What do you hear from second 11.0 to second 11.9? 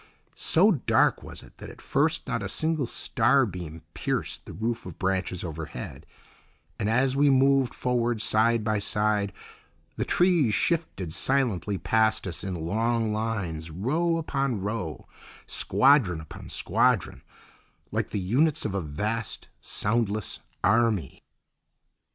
silently